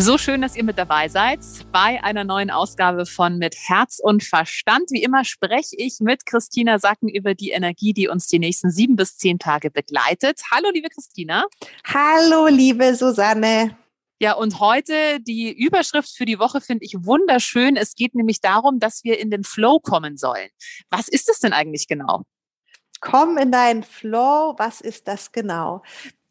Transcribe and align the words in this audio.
So 0.00 0.16
schön, 0.16 0.42
dass 0.42 0.54
ihr 0.54 0.62
mit 0.62 0.78
dabei 0.78 1.08
seid 1.08 1.40
bei 1.72 2.00
einer 2.04 2.22
neuen 2.22 2.52
Ausgabe 2.52 3.04
von 3.04 3.36
Mit 3.36 3.56
Herz 3.56 3.98
und 4.00 4.22
Verstand. 4.22 4.92
Wie 4.92 5.02
immer 5.02 5.24
spreche 5.24 5.74
ich 5.76 5.98
mit 5.98 6.24
Christina 6.24 6.78
Sacken 6.78 7.08
über 7.08 7.34
die 7.34 7.50
Energie, 7.50 7.92
die 7.94 8.06
uns 8.06 8.28
die 8.28 8.38
nächsten 8.38 8.70
sieben 8.70 8.94
bis 8.94 9.18
zehn 9.18 9.40
Tage 9.40 9.72
begleitet. 9.72 10.40
Hallo, 10.52 10.70
liebe 10.72 10.88
Christina. 10.88 11.46
Hallo, 11.84 12.46
liebe 12.46 12.94
Susanne. 12.94 13.76
Ja, 14.20 14.34
und 14.34 14.60
heute 14.60 15.18
die 15.18 15.50
Überschrift 15.50 16.16
für 16.16 16.26
die 16.26 16.38
Woche 16.38 16.60
finde 16.60 16.84
ich 16.84 16.94
wunderschön. 17.04 17.74
Es 17.74 17.96
geht 17.96 18.14
nämlich 18.14 18.40
darum, 18.40 18.78
dass 18.78 19.02
wir 19.02 19.18
in 19.18 19.32
den 19.32 19.42
Flow 19.42 19.80
kommen 19.80 20.16
sollen. 20.16 20.48
Was 20.90 21.08
ist 21.08 21.28
es 21.28 21.40
denn 21.40 21.52
eigentlich 21.52 21.88
genau? 21.88 22.22
Komm 23.00 23.36
in 23.36 23.50
deinen 23.50 23.82
Flow. 23.82 24.54
Was 24.58 24.80
ist 24.80 25.08
das 25.08 25.32
genau? 25.32 25.82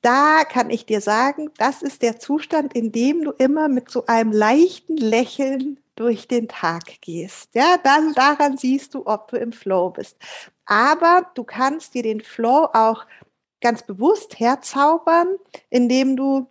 Da 0.02 0.44
kann 0.46 0.70
ich 0.70 0.86
dir 0.86 1.02
sagen, 1.02 1.50
das 1.58 1.82
ist 1.82 2.02
der 2.02 2.20
Zustand, 2.20 2.74
in 2.74 2.92
dem 2.92 3.24
du 3.24 3.32
immer 3.32 3.68
mit 3.68 3.90
so 3.90 4.06
einem 4.06 4.32
leichten 4.32 4.98
Lächeln 4.98 5.80
durch 5.96 6.28
den 6.28 6.48
Tag 6.48 7.02
gehst. 7.02 7.56
Ja, 7.56 7.78
dann 7.84 8.14
daran 8.14 8.58
siehst 8.58 8.94
du, 8.94 9.06
ob 9.06 9.30
du 9.30 9.38
im 9.38 9.52
Flow 9.52 9.90
bist. 9.90 10.18
Aber 10.66 11.30
du 11.34 11.44
kannst 11.44 11.94
dir 11.94 12.04
den 12.04 12.22
Flow 12.22 12.70
auch 12.74 13.06
ganz 13.62 13.84
bewusst 13.84 14.40
herzaubern, 14.40 15.28
indem 15.70 16.16
du 16.16 16.48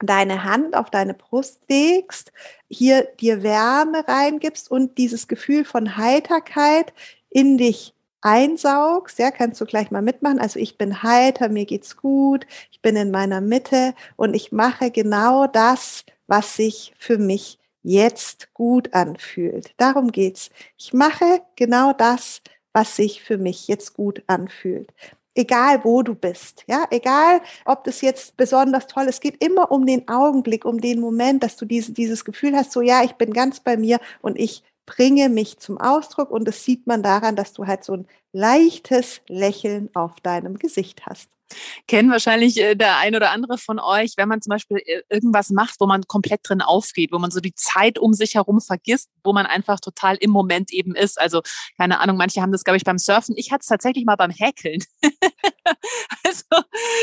deine 0.00 0.44
Hand 0.44 0.76
auf 0.76 0.90
deine 0.90 1.14
Brust 1.14 1.62
legst, 1.68 2.32
hier 2.68 3.04
dir 3.18 3.42
Wärme 3.42 4.06
reingibst 4.06 4.70
und 4.70 4.98
dieses 4.98 5.26
Gefühl 5.26 5.64
von 5.64 5.96
Heiterkeit 5.96 6.92
in 7.30 7.58
dich 7.58 7.95
einsaugst, 8.22 9.18
ja, 9.18 9.30
kannst 9.30 9.60
du 9.60 9.66
gleich 9.66 9.90
mal 9.90 10.02
mitmachen. 10.02 10.38
Also 10.38 10.58
ich 10.58 10.78
bin 10.78 11.02
heiter, 11.02 11.48
mir 11.48 11.66
geht's 11.66 11.96
gut, 11.96 12.46
ich 12.70 12.82
bin 12.82 12.96
in 12.96 13.10
meiner 13.10 13.40
Mitte 13.40 13.94
und 14.16 14.34
ich 14.34 14.52
mache 14.52 14.90
genau 14.90 15.46
das, 15.46 16.04
was 16.26 16.56
sich 16.56 16.94
für 16.98 17.18
mich 17.18 17.58
jetzt 17.82 18.52
gut 18.52 18.92
anfühlt. 18.94 19.72
Darum 19.76 20.10
geht's. 20.10 20.50
Ich 20.76 20.92
mache 20.92 21.42
genau 21.54 21.92
das, 21.92 22.42
was 22.72 22.96
sich 22.96 23.22
für 23.22 23.38
mich 23.38 23.68
jetzt 23.68 23.94
gut 23.94 24.22
anfühlt. 24.26 24.92
Egal 25.34 25.84
wo 25.84 26.02
du 26.02 26.14
bist, 26.14 26.64
ja, 26.66 26.86
egal 26.90 27.42
ob 27.66 27.84
das 27.84 28.00
jetzt 28.00 28.36
besonders 28.38 28.86
toll 28.86 29.04
ist, 29.04 29.16
es 29.16 29.20
geht 29.20 29.44
immer 29.44 29.70
um 29.70 29.86
den 29.86 30.08
Augenblick, 30.08 30.64
um 30.64 30.80
den 30.80 30.98
Moment, 30.98 31.42
dass 31.42 31.56
du 31.56 31.66
diese, 31.66 31.92
dieses 31.92 32.24
Gefühl 32.24 32.56
hast, 32.56 32.72
so 32.72 32.80
ja, 32.80 33.04
ich 33.04 33.12
bin 33.12 33.32
ganz 33.32 33.60
bei 33.60 33.76
mir 33.76 34.00
und 34.22 34.38
ich 34.38 34.62
bringe 34.86 35.28
mich 35.28 35.58
zum 35.58 35.78
Ausdruck 35.78 36.30
und 36.30 36.46
das 36.46 36.64
sieht 36.64 36.86
man 36.86 37.02
daran, 37.02 37.36
dass 37.36 37.52
du 37.52 37.66
halt 37.66 37.84
so 37.84 37.94
ein 37.94 38.06
leichtes 38.32 39.20
Lächeln 39.28 39.90
auf 39.94 40.20
deinem 40.20 40.58
Gesicht 40.58 41.06
hast. 41.06 41.28
Kennen 41.86 42.10
wahrscheinlich 42.10 42.60
äh, 42.60 42.74
der 42.74 42.96
ein 42.96 43.14
oder 43.14 43.30
andere 43.30 43.56
von 43.56 43.78
euch, 43.78 44.14
wenn 44.16 44.28
man 44.28 44.42
zum 44.42 44.50
Beispiel 44.50 44.78
äh, 44.78 45.02
irgendwas 45.08 45.50
macht, 45.50 45.76
wo 45.78 45.86
man 45.86 46.02
komplett 46.02 46.40
drin 46.42 46.60
aufgeht, 46.60 47.12
wo 47.12 47.18
man 47.18 47.30
so 47.30 47.40
die 47.40 47.54
Zeit 47.54 47.98
um 47.98 48.12
sich 48.14 48.34
herum 48.34 48.60
vergisst, 48.60 49.10
wo 49.22 49.32
man 49.32 49.46
einfach 49.46 49.78
total 49.78 50.16
im 50.16 50.30
Moment 50.30 50.72
eben 50.72 50.96
ist. 50.96 51.20
Also 51.20 51.42
keine 51.76 52.00
Ahnung, 52.00 52.16
manche 52.16 52.42
haben 52.42 52.52
das, 52.52 52.64
glaube 52.64 52.78
ich, 52.78 52.84
beim 52.84 52.98
Surfen. 52.98 53.36
Ich 53.36 53.52
hatte 53.52 53.60
es 53.60 53.68
tatsächlich 53.68 54.04
mal 54.04 54.16
beim 54.16 54.32
Häkeln. 54.32 54.82
also 56.26 56.44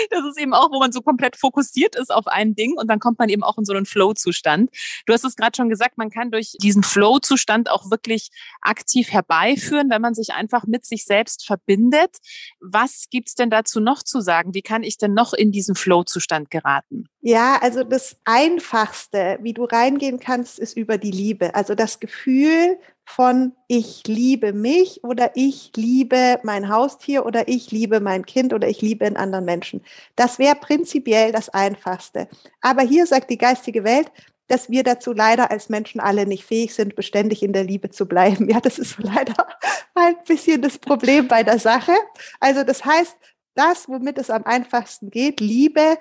das 0.09 0.25
ist 0.29 0.39
eben 0.39 0.53
auch, 0.53 0.71
wo 0.71 0.79
man 0.79 0.91
so 0.91 1.01
komplett 1.01 1.35
fokussiert 1.35 1.95
ist 1.95 2.13
auf 2.13 2.27
ein 2.27 2.55
Ding 2.55 2.77
und 2.77 2.89
dann 2.89 2.99
kommt 2.99 3.19
man 3.19 3.29
eben 3.29 3.43
auch 3.43 3.57
in 3.57 3.65
so 3.65 3.73
einen 3.73 3.85
Flow-Zustand. 3.85 4.69
Du 5.05 5.13
hast 5.13 5.23
es 5.23 5.35
gerade 5.35 5.55
schon 5.55 5.69
gesagt, 5.69 5.97
man 5.97 6.09
kann 6.09 6.31
durch 6.31 6.53
diesen 6.61 6.83
Flow-Zustand 6.83 7.69
auch 7.69 7.89
wirklich 7.89 8.29
aktiv 8.61 9.11
herbeiführen, 9.11 9.89
wenn 9.89 10.01
man 10.01 10.13
sich 10.13 10.33
einfach 10.33 10.65
mit 10.65 10.85
sich 10.85 11.05
selbst 11.05 11.45
verbindet. 11.45 12.17
Was 12.59 13.05
gibt's 13.09 13.35
denn 13.35 13.49
dazu 13.49 13.79
noch 13.79 14.03
zu 14.03 14.21
sagen? 14.21 14.53
Wie 14.53 14.61
kann 14.61 14.83
ich 14.83 14.97
denn 14.97 15.13
noch 15.13 15.33
in 15.33 15.51
diesen 15.51 15.75
Flow-Zustand 15.75 16.49
geraten? 16.49 17.07
Ja, 17.25 17.57
also 17.61 17.85
das 17.85 18.17
Einfachste, 18.25 19.39
wie 19.41 19.53
du 19.53 19.63
reingehen 19.63 20.19
kannst, 20.19 20.59
ist 20.59 20.75
über 20.75 20.97
die 20.97 21.09
Liebe. 21.09 21.55
Also 21.55 21.73
das 21.73 22.01
Gefühl 22.01 22.77
von 23.05 23.53
ich 23.69 24.05
liebe 24.07 24.51
mich 24.51 25.05
oder 25.05 25.31
ich 25.33 25.71
liebe 25.77 26.41
mein 26.43 26.67
Haustier 26.67 27.25
oder 27.25 27.47
ich 27.47 27.71
liebe 27.71 28.01
mein 28.01 28.25
Kind 28.25 28.51
oder 28.51 28.67
ich 28.67 28.81
liebe 28.81 29.05
einen 29.05 29.15
anderen 29.15 29.45
Menschen. 29.45 29.85
Das 30.17 30.37
wäre 30.37 30.55
prinzipiell 30.55 31.31
das 31.31 31.47
Einfachste. 31.47 32.27
Aber 32.59 32.81
hier 32.81 33.05
sagt 33.05 33.29
die 33.29 33.37
geistige 33.37 33.85
Welt, 33.85 34.11
dass 34.47 34.69
wir 34.69 34.83
dazu 34.83 35.13
leider 35.13 35.49
als 35.49 35.69
Menschen 35.69 36.01
alle 36.01 36.25
nicht 36.25 36.43
fähig 36.43 36.75
sind, 36.75 36.97
beständig 36.97 37.41
in 37.41 37.53
der 37.53 37.63
Liebe 37.63 37.89
zu 37.89 38.05
bleiben. 38.05 38.49
Ja, 38.53 38.59
das 38.59 38.77
ist 38.77 38.97
leider 38.99 39.47
ein 39.95 40.15
bisschen 40.27 40.61
das 40.61 40.77
Problem 40.77 41.29
bei 41.29 41.43
der 41.43 41.57
Sache. 41.57 41.93
Also 42.41 42.65
das 42.65 42.83
heißt, 42.83 43.15
das, 43.55 43.87
womit 43.87 44.17
es 44.17 44.29
am 44.29 44.43
einfachsten 44.43 45.09
geht, 45.09 45.39
Liebe, 45.39 45.97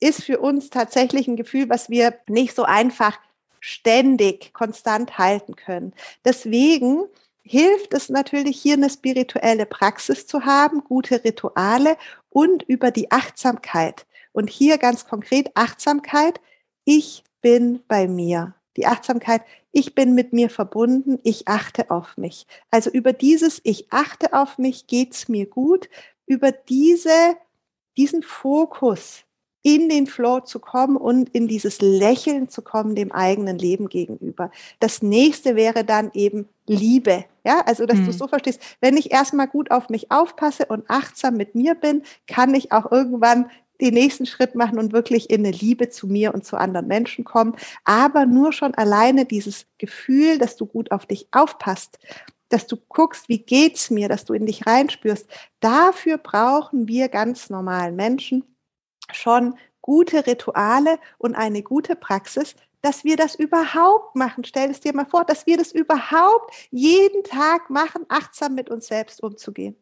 ist 0.00 0.24
für 0.24 0.38
uns 0.38 0.70
tatsächlich 0.70 1.28
ein 1.28 1.36
Gefühl, 1.36 1.68
was 1.68 1.90
wir 1.90 2.18
nicht 2.28 2.54
so 2.54 2.64
einfach 2.64 3.18
ständig, 3.60 4.52
konstant 4.52 5.18
halten 5.18 5.56
können. 5.56 5.92
Deswegen 6.24 7.04
hilft 7.42 7.94
es 7.94 8.08
natürlich 8.08 8.60
hier 8.60 8.74
eine 8.74 8.90
spirituelle 8.90 9.66
Praxis 9.66 10.26
zu 10.26 10.44
haben, 10.44 10.84
gute 10.84 11.24
Rituale 11.24 11.96
und 12.30 12.62
über 12.64 12.90
die 12.90 13.10
Achtsamkeit. 13.10 14.06
Und 14.32 14.50
hier 14.50 14.78
ganz 14.78 15.06
konkret 15.06 15.50
Achtsamkeit. 15.54 16.40
Ich 16.84 17.24
bin 17.40 17.82
bei 17.88 18.06
mir. 18.06 18.54
Die 18.76 18.86
Achtsamkeit, 18.86 19.42
ich 19.72 19.94
bin 19.94 20.14
mit 20.14 20.32
mir 20.32 20.50
verbunden, 20.50 21.18
ich 21.24 21.48
achte 21.48 21.90
auf 21.90 22.16
mich. 22.16 22.46
Also 22.70 22.90
über 22.90 23.12
dieses 23.12 23.60
Ich 23.64 23.92
achte 23.92 24.34
auf 24.34 24.58
mich, 24.58 24.86
geht's 24.86 25.28
mir 25.28 25.46
gut. 25.46 25.88
Über 26.26 26.52
diese, 26.52 27.36
diesen 27.96 28.22
Fokus 28.22 29.24
in 29.62 29.88
den 29.88 30.06
Flow 30.06 30.40
zu 30.40 30.60
kommen 30.60 30.96
und 30.96 31.30
in 31.30 31.48
dieses 31.48 31.80
Lächeln 31.80 32.48
zu 32.48 32.62
kommen 32.62 32.94
dem 32.94 33.12
eigenen 33.12 33.58
Leben 33.58 33.88
gegenüber. 33.88 34.50
Das 34.80 35.02
nächste 35.02 35.56
wäre 35.56 35.84
dann 35.84 36.10
eben 36.14 36.48
Liebe. 36.66 37.24
Ja, 37.44 37.62
also 37.66 37.86
dass 37.86 37.98
mhm. 37.98 38.06
du 38.06 38.12
so 38.12 38.28
verstehst, 38.28 38.60
wenn 38.80 38.96
ich 38.96 39.10
erstmal 39.10 39.48
gut 39.48 39.70
auf 39.70 39.88
mich 39.88 40.10
aufpasse 40.10 40.66
und 40.66 40.88
achtsam 40.88 41.36
mit 41.36 41.54
mir 41.54 41.74
bin, 41.74 42.02
kann 42.26 42.54
ich 42.54 42.72
auch 42.72 42.90
irgendwann 42.92 43.50
den 43.80 43.94
nächsten 43.94 44.26
Schritt 44.26 44.54
machen 44.54 44.78
und 44.78 44.92
wirklich 44.92 45.30
in 45.30 45.46
eine 45.46 45.56
Liebe 45.56 45.88
zu 45.88 46.06
mir 46.06 46.34
und 46.34 46.44
zu 46.44 46.56
anderen 46.56 46.88
Menschen 46.88 47.24
kommen. 47.24 47.54
Aber 47.84 48.26
nur 48.26 48.52
schon 48.52 48.74
alleine 48.74 49.24
dieses 49.24 49.66
Gefühl, 49.78 50.38
dass 50.38 50.56
du 50.56 50.66
gut 50.66 50.90
auf 50.90 51.06
dich 51.06 51.28
aufpasst, 51.30 51.98
dass 52.48 52.66
du 52.66 52.76
guckst, 52.76 53.28
wie 53.28 53.38
geht's 53.38 53.90
mir, 53.90 54.08
dass 54.08 54.24
du 54.24 54.32
in 54.32 54.46
dich 54.46 54.66
reinspürst. 54.66 55.28
Dafür 55.60 56.18
brauchen 56.18 56.88
wir 56.88 57.08
ganz 57.08 57.50
normalen 57.50 57.94
Menschen 57.94 58.44
schon 59.12 59.54
gute 59.80 60.26
Rituale 60.26 60.98
und 61.18 61.34
eine 61.34 61.62
gute 61.62 61.96
Praxis, 61.96 62.54
dass 62.82 63.04
wir 63.04 63.16
das 63.16 63.34
überhaupt 63.34 64.14
machen. 64.14 64.44
Stell 64.44 64.70
es 64.70 64.80
dir 64.80 64.94
mal 64.94 65.06
vor, 65.06 65.24
dass 65.24 65.46
wir 65.46 65.56
das 65.56 65.72
überhaupt 65.72 66.54
jeden 66.70 67.24
Tag 67.24 67.70
machen, 67.70 68.04
achtsam 68.08 68.54
mit 68.54 68.70
uns 68.70 68.86
selbst 68.86 69.22
umzugehen. 69.22 69.76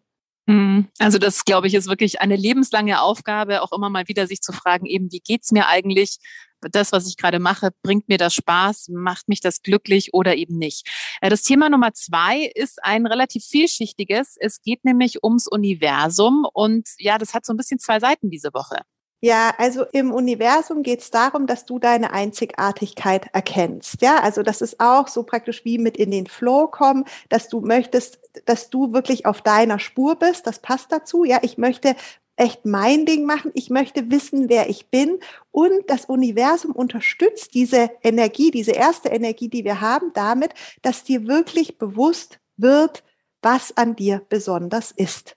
Mhm. 0.46 0.88
Also 0.98 1.18
das, 1.18 1.44
glaube 1.44 1.66
ich, 1.66 1.74
ist 1.74 1.88
wirklich 1.88 2.20
eine 2.20 2.36
lebenslange 2.36 3.00
Aufgabe, 3.00 3.62
auch 3.62 3.72
immer 3.72 3.90
mal 3.90 4.06
wieder 4.08 4.26
sich 4.26 4.40
zu 4.40 4.52
fragen, 4.52 4.86
eben, 4.86 5.10
wie 5.10 5.20
geht's 5.20 5.50
mir 5.50 5.66
eigentlich? 5.66 6.18
Das, 6.60 6.90
was 6.90 7.06
ich 7.06 7.16
gerade 7.16 7.38
mache, 7.38 7.70
bringt 7.82 8.08
mir 8.08 8.16
das 8.16 8.34
Spaß, 8.34 8.88
macht 8.88 9.28
mich 9.28 9.40
das 9.40 9.60
glücklich 9.60 10.14
oder 10.14 10.36
eben 10.36 10.56
nicht. 10.56 10.88
Äh, 11.20 11.28
das 11.28 11.42
Thema 11.42 11.68
Nummer 11.68 11.92
zwei 11.92 12.50
ist 12.54 12.82
ein 12.82 13.06
relativ 13.06 13.44
vielschichtiges. 13.44 14.36
Es 14.40 14.62
geht 14.62 14.84
nämlich 14.84 15.22
ums 15.22 15.48
Universum 15.48 16.46
und 16.52 16.88
ja, 16.98 17.18
das 17.18 17.34
hat 17.34 17.44
so 17.44 17.52
ein 17.52 17.56
bisschen 17.56 17.78
zwei 17.78 18.00
Seiten 18.00 18.30
diese 18.30 18.54
Woche. 18.54 18.78
Ja, 19.22 19.54
also 19.56 19.84
im 19.92 20.12
Universum 20.12 20.82
geht 20.82 21.00
es 21.00 21.10
darum, 21.10 21.46
dass 21.46 21.64
du 21.64 21.78
deine 21.78 22.12
Einzigartigkeit 22.12 23.28
erkennst. 23.32 24.02
Ja, 24.02 24.20
also 24.20 24.42
das 24.42 24.60
ist 24.60 24.78
auch 24.78 25.08
so 25.08 25.22
praktisch 25.22 25.64
wie 25.64 25.78
mit 25.78 25.96
in 25.96 26.10
den 26.10 26.26
Flow 26.26 26.68
kommen, 26.68 27.04
dass 27.30 27.48
du 27.48 27.60
möchtest, 27.60 28.20
dass 28.44 28.68
du 28.68 28.92
wirklich 28.92 29.24
auf 29.24 29.40
deiner 29.40 29.78
Spur 29.78 30.16
bist. 30.16 30.46
Das 30.46 30.58
passt 30.60 30.92
dazu. 30.92 31.24
Ja, 31.24 31.38
ich 31.42 31.56
möchte 31.56 31.96
echt 32.36 32.66
mein 32.66 33.06
Ding 33.06 33.24
machen. 33.24 33.50
Ich 33.54 33.70
möchte 33.70 34.10
wissen, 34.10 34.50
wer 34.50 34.68
ich 34.68 34.90
bin. 34.90 35.18
Und 35.50 35.88
das 35.88 36.04
Universum 36.04 36.72
unterstützt 36.72 37.54
diese 37.54 37.90
Energie, 38.02 38.50
diese 38.50 38.72
erste 38.72 39.08
Energie, 39.08 39.48
die 39.48 39.64
wir 39.64 39.80
haben, 39.80 40.12
damit, 40.12 40.52
dass 40.82 41.04
dir 41.04 41.26
wirklich 41.26 41.78
bewusst 41.78 42.38
wird, 42.58 43.02
was 43.40 43.76
an 43.76 43.96
dir 43.96 44.22
besonders 44.28 44.90
ist, 44.92 45.36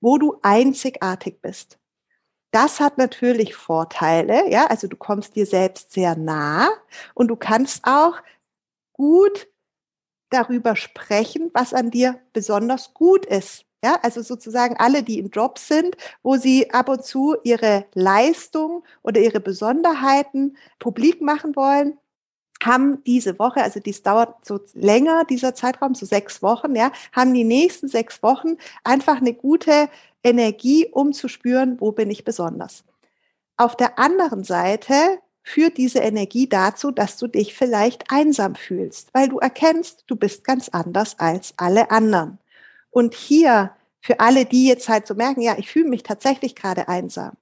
wo 0.00 0.18
du 0.18 0.38
einzigartig 0.42 1.42
bist. 1.42 1.79
Das 2.54 2.80
hat 2.80 2.98
natürlich 2.98 3.54
Vorteile, 3.54 4.50
ja, 4.50 4.66
also 4.66 4.88
du 4.88 4.96
kommst 4.96 5.36
dir 5.36 5.46
selbst 5.46 5.92
sehr 5.92 6.16
nah 6.16 6.68
und 7.14 7.28
du 7.28 7.36
kannst 7.36 7.84
auch 7.84 8.14
gut 8.92 9.48
darüber 10.30 10.76
sprechen, 10.76 11.50
was 11.54 11.74
an 11.74 11.90
dir 11.90 12.20
besonders 12.32 12.94
gut 12.94 13.26
ist. 13.26 13.64
Ja, 13.84 13.98
also 14.02 14.22
sozusagen 14.22 14.76
alle, 14.78 15.02
die 15.04 15.18
im 15.20 15.30
Job 15.30 15.58
sind, 15.58 15.96
wo 16.22 16.36
sie 16.36 16.70
ab 16.72 16.88
und 16.88 17.04
zu 17.04 17.36
ihre 17.44 17.86
Leistung 17.94 18.84
oder 19.02 19.20
ihre 19.20 19.40
Besonderheiten 19.40 20.56
publik 20.78 21.22
machen 21.22 21.56
wollen, 21.56 21.98
haben 22.62 23.02
diese 23.04 23.38
Woche, 23.38 23.62
also 23.62 23.80
dies 23.80 24.02
dauert 24.02 24.44
so 24.44 24.60
länger, 24.74 25.24
dieser 25.24 25.54
Zeitraum, 25.54 25.94
so 25.94 26.06
sechs 26.06 26.42
Wochen, 26.42 26.76
ja, 26.76 26.92
haben 27.12 27.32
die 27.34 27.44
nächsten 27.44 27.88
sechs 27.88 28.22
Wochen 28.22 28.56
einfach 28.84 29.18
eine 29.18 29.34
gute 29.34 29.88
Energie, 30.22 30.86
um 30.86 31.12
zu 31.12 31.28
spüren, 31.28 31.80
wo 31.80 31.92
bin 31.92 32.10
ich 32.10 32.24
besonders. 32.24 32.84
Auf 33.56 33.76
der 33.76 33.98
anderen 33.98 34.44
Seite 34.44 34.94
führt 35.42 35.76
diese 35.76 36.00
Energie 36.00 36.48
dazu, 36.48 36.90
dass 36.90 37.16
du 37.16 37.26
dich 37.26 37.54
vielleicht 37.54 38.10
einsam 38.10 38.54
fühlst, 38.54 39.12
weil 39.12 39.28
du 39.28 39.38
erkennst, 39.38 40.04
du 40.06 40.16
bist 40.16 40.44
ganz 40.44 40.68
anders 40.68 41.18
als 41.18 41.54
alle 41.56 41.90
anderen. 41.90 42.38
Und 42.90 43.14
hier, 43.14 43.74
für 44.00 44.20
alle, 44.20 44.46
die 44.46 44.66
jetzt 44.66 44.88
halt 44.88 45.06
so 45.06 45.14
merken, 45.14 45.42
ja, 45.42 45.58
ich 45.58 45.70
fühle 45.70 45.88
mich 45.88 46.02
tatsächlich 46.02 46.54
gerade 46.54 46.88
einsam, 46.88 47.36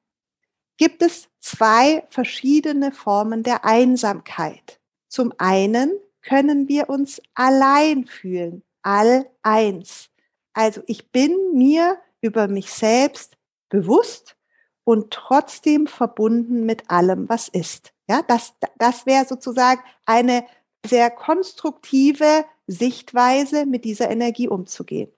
gibt 0.76 1.02
es 1.02 1.28
zwei 1.38 2.04
verschiedene 2.08 2.92
Formen 2.92 3.42
der 3.42 3.64
Einsamkeit. 3.64 4.80
Zum 5.08 5.32
einen 5.38 5.92
können 6.22 6.68
wir 6.68 6.88
uns 6.88 7.22
allein 7.34 8.06
fühlen, 8.06 8.62
all 8.82 9.26
eins. 9.42 10.10
Also 10.52 10.82
ich 10.86 11.10
bin 11.10 11.36
mir 11.54 11.98
über 12.20 12.48
mich 12.48 12.72
selbst 12.72 13.36
bewusst 13.68 14.36
und 14.84 15.10
trotzdem 15.10 15.86
verbunden 15.86 16.64
mit 16.64 16.90
allem, 16.90 17.28
was 17.28 17.48
ist. 17.48 17.92
Ja, 18.08 18.22
das, 18.26 18.54
das 18.78 19.04
wäre 19.04 19.26
sozusagen 19.26 19.82
eine 20.06 20.44
sehr 20.86 21.10
konstruktive 21.10 22.44
Sichtweise, 22.66 23.66
mit 23.66 23.84
dieser 23.84 24.10
Energie 24.10 24.48
umzugehen. 24.48 25.10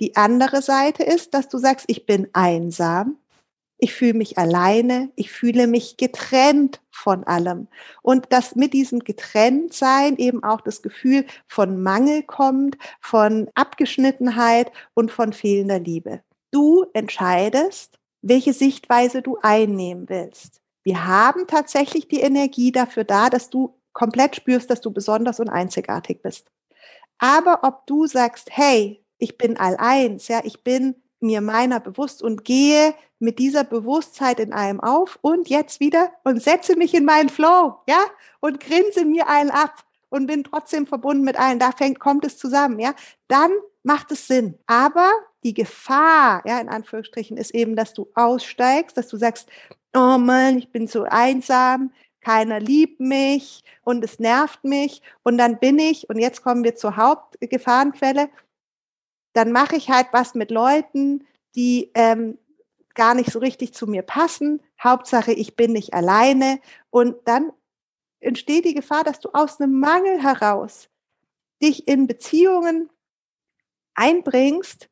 Die 0.00 0.16
andere 0.16 0.62
Seite 0.62 1.02
ist, 1.02 1.34
dass 1.34 1.48
du 1.48 1.58
sagst, 1.58 1.84
ich 1.88 2.06
bin 2.06 2.28
einsam, 2.32 3.18
ich 3.78 3.94
fühle 3.94 4.14
mich 4.14 4.38
alleine, 4.38 5.10
ich 5.16 5.32
fühle 5.32 5.66
mich 5.66 5.96
getrennt 5.96 6.80
von 6.90 7.24
allem. 7.24 7.66
Und 8.00 8.32
dass 8.32 8.54
mit 8.54 8.72
diesem 8.72 9.00
Getrenntsein 9.00 10.16
eben 10.18 10.44
auch 10.44 10.60
das 10.60 10.82
Gefühl 10.82 11.26
von 11.48 11.82
Mangel 11.82 12.22
kommt, 12.22 12.78
von 13.00 13.50
Abgeschnittenheit 13.54 14.70
und 14.94 15.10
von 15.10 15.32
fehlender 15.32 15.80
Liebe. 15.80 16.22
Du 16.52 16.84
entscheidest, 16.92 17.98
welche 18.20 18.52
Sichtweise 18.52 19.22
du 19.22 19.38
einnehmen 19.42 20.08
willst. 20.08 20.60
Wir 20.84 21.06
haben 21.06 21.46
tatsächlich 21.46 22.08
die 22.08 22.20
Energie 22.20 22.72
dafür 22.72 23.04
da, 23.04 23.30
dass 23.30 23.50
du 23.50 23.74
komplett 23.92 24.36
spürst, 24.36 24.70
dass 24.70 24.80
du 24.80 24.90
besonders 24.90 25.40
und 25.40 25.48
einzigartig 25.48 26.22
bist. 26.22 26.50
Aber 27.18 27.60
ob 27.62 27.86
du 27.86 28.06
sagst, 28.06 28.48
hey, 28.50 29.04
ich 29.18 29.38
bin 29.38 29.56
all 29.56 29.76
eins, 29.76 30.28
ja, 30.28 30.40
ich 30.44 30.62
bin 30.62 30.96
mir 31.20 31.40
meiner 31.40 31.80
bewusst 31.80 32.22
und 32.22 32.44
gehe 32.44 32.94
mit 33.18 33.38
dieser 33.38 33.64
Bewusstheit 33.64 34.40
in 34.40 34.52
allem 34.52 34.80
auf 34.80 35.18
und 35.22 35.48
jetzt 35.48 35.80
wieder 35.80 36.12
und 36.24 36.42
setze 36.42 36.76
mich 36.76 36.92
in 36.92 37.04
meinen 37.04 37.28
Flow, 37.28 37.76
ja, 37.88 38.00
und 38.40 38.60
grinse 38.60 39.04
mir 39.04 39.28
allen 39.28 39.50
ab 39.50 39.84
und 40.10 40.26
bin 40.26 40.44
trotzdem 40.44 40.86
verbunden 40.86 41.24
mit 41.24 41.38
allen. 41.38 41.60
Da 41.60 41.72
fängt, 41.72 42.00
kommt 42.00 42.24
es 42.24 42.36
zusammen, 42.36 42.78
ja. 42.80 42.94
Dann 43.28 43.52
macht 43.84 44.10
es 44.10 44.26
Sinn. 44.26 44.58
Aber 44.66 45.10
die 45.44 45.54
Gefahr, 45.54 46.42
ja, 46.46 46.60
in 46.60 46.68
Anführungsstrichen, 46.68 47.36
ist 47.36 47.54
eben, 47.54 47.76
dass 47.76 47.94
du 47.94 48.08
aussteigst, 48.14 48.96
dass 48.96 49.08
du 49.08 49.16
sagst, 49.16 49.48
oh 49.94 50.18
Mann, 50.18 50.58
ich 50.58 50.70
bin 50.70 50.86
so 50.86 51.04
einsam, 51.04 51.92
keiner 52.20 52.60
liebt 52.60 53.00
mich 53.00 53.64
und 53.82 54.04
es 54.04 54.18
nervt 54.18 54.64
mich 54.64 55.02
und 55.22 55.38
dann 55.38 55.58
bin 55.58 55.78
ich, 55.78 56.08
und 56.08 56.18
jetzt 56.18 56.42
kommen 56.42 56.62
wir 56.64 56.76
zur 56.76 56.96
Hauptgefahrenquelle, 56.96 58.30
dann 59.32 59.52
mache 59.52 59.76
ich 59.76 59.90
halt 59.90 60.08
was 60.12 60.34
mit 60.34 60.50
Leuten, 60.50 61.26
die 61.54 61.90
ähm, 61.94 62.38
gar 62.94 63.14
nicht 63.14 63.30
so 63.30 63.38
richtig 63.38 63.74
zu 63.74 63.86
mir 63.86 64.02
passen. 64.02 64.62
Hauptsache, 64.82 65.32
ich 65.32 65.56
bin 65.56 65.72
nicht 65.72 65.94
alleine. 65.94 66.60
Und 66.90 67.16
dann 67.26 67.52
entsteht 68.20 68.64
die 68.64 68.74
Gefahr, 68.74 69.04
dass 69.04 69.20
du 69.20 69.30
aus 69.32 69.60
einem 69.60 69.78
Mangel 69.78 70.22
heraus 70.22 70.88
dich 71.62 71.88
in 71.88 72.06
Beziehungen 72.06 72.90
einbringst, 73.94 74.88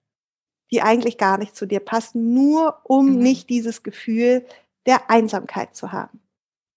die 0.73 0.83
eigentlich 0.83 1.19
gar 1.19 1.39
nicht 1.39 1.57
zu 1.57 1.67
dir 1.67 1.81
passen, 1.81 2.33
nur 2.35 2.79
um 2.85 3.07
mhm. 3.07 3.19
nicht 3.19 3.51
dieses 3.51 3.83
Gefühl 3.83 4.45
der 4.87 5.11
Einsamkeit 5.11 5.75
zu 5.75 5.93
haben. 5.93 6.21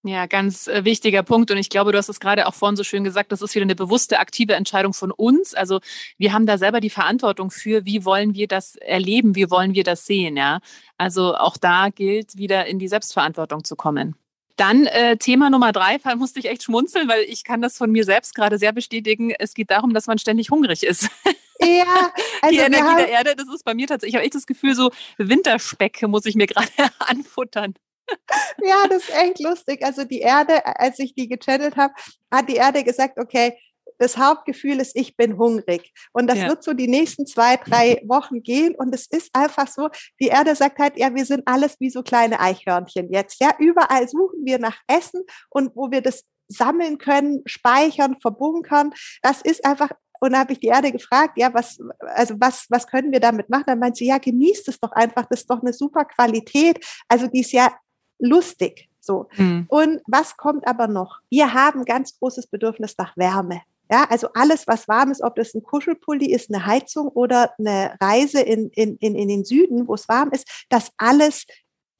Ja, 0.06 0.26
ganz 0.26 0.66
äh, 0.66 0.84
wichtiger 0.84 1.22
Punkt. 1.22 1.50
Und 1.50 1.56
ich 1.56 1.70
glaube, 1.70 1.90
du 1.90 1.96
hast 1.96 2.10
es 2.10 2.20
gerade 2.20 2.46
auch 2.46 2.52
vorhin 2.52 2.76
so 2.76 2.84
schön 2.84 3.04
gesagt, 3.04 3.32
das 3.32 3.40
ist 3.40 3.54
wieder 3.54 3.62
eine 3.62 3.74
bewusste, 3.74 4.18
aktive 4.18 4.54
Entscheidung 4.54 4.92
von 4.92 5.10
uns. 5.10 5.54
Also 5.54 5.80
wir 6.18 6.34
haben 6.34 6.44
da 6.44 6.58
selber 6.58 6.80
die 6.80 6.90
Verantwortung 6.90 7.50
für, 7.50 7.86
wie 7.86 8.04
wollen 8.04 8.34
wir 8.34 8.46
das 8.46 8.76
erleben, 8.76 9.34
wie 9.34 9.50
wollen 9.50 9.72
wir 9.72 9.82
das 9.82 10.04
sehen, 10.04 10.36
ja. 10.36 10.60
Also 10.98 11.34
auch 11.34 11.56
da 11.56 11.88
gilt, 11.88 12.36
wieder 12.36 12.66
in 12.66 12.78
die 12.78 12.88
Selbstverantwortung 12.88 13.64
zu 13.64 13.76
kommen. 13.76 14.14
Dann 14.56 14.84
äh, 14.84 15.16
Thema 15.16 15.48
Nummer 15.48 15.72
drei, 15.72 15.96
da 16.04 16.16
musste 16.16 16.38
ich 16.38 16.50
echt 16.50 16.64
schmunzeln, 16.64 17.08
weil 17.08 17.22
ich 17.22 17.42
kann 17.42 17.62
das 17.62 17.78
von 17.78 17.90
mir 17.90 18.04
selbst 18.04 18.34
gerade 18.34 18.58
sehr 18.58 18.72
bestätigen. 18.72 19.30
Es 19.30 19.54
geht 19.54 19.70
darum, 19.70 19.94
dass 19.94 20.06
man 20.06 20.18
ständig 20.18 20.50
hungrig 20.50 20.82
ist. 20.82 21.08
Ja, 21.60 22.12
also 22.42 22.54
die 22.54 22.60
Energie 22.60 22.96
der 22.96 23.08
Erde, 23.08 23.36
das 23.36 23.48
ist 23.48 23.64
bei 23.64 23.74
mir 23.74 23.86
tatsächlich, 23.86 24.14
ich 24.14 24.16
habe 24.16 24.24
echt 24.24 24.34
das 24.34 24.46
Gefühl, 24.46 24.74
so 24.74 24.90
Winterspeck 25.18 26.02
muss 26.02 26.26
ich 26.26 26.34
mir 26.34 26.46
gerade 26.48 26.68
anfuttern. 26.98 27.74
Ja, 28.62 28.86
das 28.88 29.04
ist 29.04 29.14
echt 29.14 29.40
lustig. 29.40 29.84
Also 29.84 30.04
die 30.04 30.20
Erde, 30.20 30.64
als 30.78 30.98
ich 30.98 31.14
die 31.14 31.28
gechannelt 31.28 31.76
habe, 31.76 31.94
hat 32.30 32.48
die 32.48 32.56
Erde 32.56 32.84
gesagt, 32.84 33.18
okay, 33.18 33.56
das 33.98 34.16
Hauptgefühl 34.18 34.80
ist, 34.80 34.96
ich 34.96 35.16
bin 35.16 35.38
hungrig. 35.38 35.92
Und 36.12 36.26
das 36.26 36.38
ja. 36.38 36.48
wird 36.48 36.62
so 36.62 36.72
die 36.72 36.88
nächsten 36.88 37.26
zwei, 37.26 37.56
drei 37.56 38.02
Wochen 38.04 38.42
gehen. 38.42 38.74
Und 38.74 38.94
es 38.94 39.06
ist 39.06 39.30
einfach 39.34 39.68
so, 39.68 39.88
die 40.20 40.26
Erde 40.26 40.54
sagt 40.54 40.78
halt, 40.78 40.98
ja, 40.98 41.14
wir 41.14 41.24
sind 41.24 41.42
alles 41.46 41.76
wie 41.80 41.90
so 41.90 42.02
kleine 42.02 42.40
Eichhörnchen 42.40 43.10
jetzt. 43.12 43.40
Ja, 43.40 43.54
überall 43.58 44.08
suchen 44.08 44.44
wir 44.44 44.58
nach 44.58 44.78
Essen 44.88 45.22
und 45.48 45.74
wo 45.76 45.90
wir 45.90 46.00
das 46.00 46.24
sammeln 46.48 46.98
können, 46.98 47.42
speichern, 47.46 48.16
verbunkern. 48.20 48.92
Das 49.22 49.40
ist 49.40 49.64
einfach 49.64 49.90
und 50.20 50.32
da 50.32 50.38
habe 50.38 50.52
ich 50.52 50.60
die 50.60 50.68
Erde 50.68 50.92
gefragt, 50.92 51.36
ja, 51.36 51.52
was, 51.52 51.78
also 52.14 52.34
was, 52.38 52.66
was 52.70 52.86
können 52.86 53.12
wir 53.12 53.20
damit 53.20 53.50
machen? 53.50 53.64
Dann 53.66 53.78
meint 53.78 53.96
sie, 53.96 54.06
ja, 54.06 54.18
genießt 54.18 54.68
es 54.68 54.80
doch 54.80 54.92
einfach, 54.92 55.26
das 55.26 55.40
ist 55.40 55.50
doch 55.50 55.60
eine 55.60 55.72
super 55.72 56.04
Qualität. 56.04 56.84
Also 57.08 57.26
die 57.26 57.40
ist 57.40 57.52
ja 57.52 57.72
lustig. 58.18 58.88
So. 59.00 59.28
Mhm. 59.36 59.66
Und 59.68 60.00
was 60.06 60.36
kommt 60.36 60.66
aber 60.66 60.88
noch? 60.88 61.20
Wir 61.30 61.52
haben 61.52 61.84
ganz 61.84 62.18
großes 62.18 62.46
Bedürfnis 62.46 62.94
nach 62.96 63.16
Wärme. 63.16 63.60
Ja, 63.90 64.06
also 64.08 64.28
alles, 64.32 64.66
was 64.66 64.88
warm 64.88 65.10
ist, 65.10 65.22
ob 65.22 65.36
das 65.36 65.54
ein 65.54 65.62
Kuschelpulli 65.62 66.32
ist, 66.32 66.52
eine 66.52 66.64
Heizung 66.64 67.08
oder 67.08 67.52
eine 67.58 67.94
Reise 68.00 68.40
in, 68.40 68.70
in, 68.70 68.96
in, 68.96 69.14
in 69.14 69.28
den 69.28 69.44
Süden, 69.44 69.86
wo 69.86 69.94
es 69.94 70.08
warm 70.08 70.30
ist, 70.30 70.66
das 70.70 70.90
alles 70.96 71.44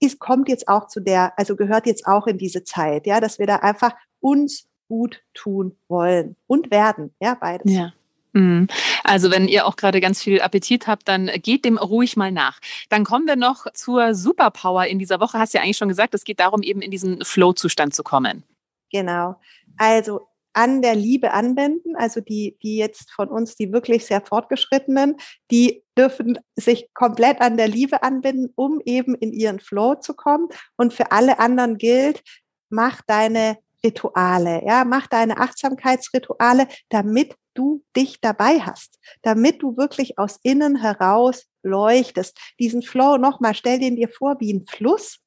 ist, 0.01 0.19
kommt 0.19 0.49
jetzt 0.49 0.67
auch 0.67 0.89
zu 0.89 1.01
der, 1.01 1.39
also 1.39 1.57
gehört 1.57 1.87
jetzt 1.87 2.07
auch 2.07 2.27
in 2.27 2.39
diese 2.39 2.65
Zeit, 2.65 3.07
ja, 3.07 3.21
dass 3.21 3.39
wir 3.39 3.47
da 3.47 3.57
einfach 3.57 3.93
uns 4.21 4.67
gut 4.89 5.23
tun 5.35 5.77
wollen 5.89 6.37
und 6.47 6.71
werden, 6.71 7.15
ja, 7.21 7.35
beides. 7.35 7.71
Ja. 7.71 7.93
Mhm. 8.35 8.67
Also 9.05 9.31
wenn 9.31 9.49
ihr 9.49 9.67
auch 9.67 9.77
gerade 9.77 10.01
ganz 10.01 10.23
viel 10.23 10.41
Appetit 10.41 10.87
habt, 10.87 11.09
dann 11.09 11.31
geht 11.43 11.65
dem 11.65 11.79
ruhig 11.79 12.17
mal 12.17 12.33
nach. 12.33 12.61
Dann 12.91 13.05
kommen 13.05 13.27
wir 13.27 13.37
noch 13.37 13.73
zur 13.73 14.15
Superpower 14.15 14.87
in 14.87 14.99
dieser 14.99 15.21
Woche. 15.21 15.39
Hast 15.39 15.55
ja 15.55 15.63
eigentlich 15.63 15.77
schon 15.77 15.89
gesagt, 15.89 16.15
es 16.15 16.25
geht 16.25 16.41
darum, 16.41 16.63
eben 16.63 16.83
in 16.83 16.91
diesen 16.91 17.25
Flow-Zustand 17.25 17.95
zu 17.95 18.03
kommen. 18.03 18.43
Genau. 18.91 19.37
Also 19.79 20.29
an 20.53 20.83
der 20.83 20.95
Liebe 20.95 21.33
anwenden, 21.33 21.97
also 21.97 22.21
die, 22.21 22.57
die 22.63 22.77
jetzt 22.77 23.11
von 23.11 23.29
uns, 23.29 23.57
die 23.57 23.73
wirklich 23.73 24.07
sehr 24.07 24.21
fortgeschrittenen, 24.21 25.17
die 25.51 25.83
dürfen 25.99 26.39
sich 26.55 26.89
komplett 26.95 27.41
an 27.41 27.57
der 27.57 27.69
Liebe 27.69 28.03
anwenden, 28.03 28.53
um 28.55 28.81
eben 28.85 29.15
in 29.17 29.33
ihren 29.33 29.61
Flow 29.61 29.97
zu 29.97 30.15
kommen. 30.15 30.49
Und 30.77 30.93
für 30.93 31.13
alle 31.13 31.39
anderen 31.41 31.77
gilt, 31.79 32.23
mach 32.69 33.01
deine 33.07 33.59
Rituale, 33.85 34.63
ja, 34.67 34.85
mach 34.85 35.07
deine 35.07 35.39
Achtsamkeitsrituale, 35.39 36.67
damit 36.89 37.37
du 37.55 37.85
dich 37.97 38.21
dabei 38.21 38.61
hast, 38.61 38.99
damit 39.23 39.63
du 39.63 39.77
wirklich 39.77 40.19
aus 40.19 40.39
innen 40.43 40.77
heraus 40.77 41.47
leuchtest. 41.63 42.37
Diesen 42.59 42.83
Flow 42.83 43.17
nochmal, 43.17 43.55
stell 43.55 43.79
den 43.79 43.97
dir 43.97 44.09
vor 44.09 44.37
wie 44.41 44.53
ein 44.53 44.67
Fluss. 44.67 45.21